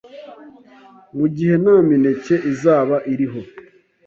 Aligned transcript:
mu 1.17 1.25
gihe 1.35 1.55
nta 1.63 1.75
mineke 1.87 2.35
izaba 2.51 2.95
iriho 3.11 3.41